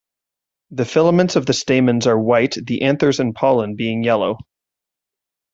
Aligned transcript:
The 0.71 0.85
filaments 0.85 1.35
of 1.35 1.45
the 1.45 1.53
stamens 1.53 2.07
are 2.07 2.17
white, 2.17 2.55
the 2.65 2.81
anthers 2.81 3.19
and 3.19 3.35
pollen 3.35 3.75
being 3.75 4.03
yellow. 4.03 4.39